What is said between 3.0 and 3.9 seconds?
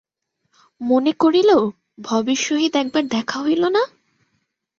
দেখা হইল না?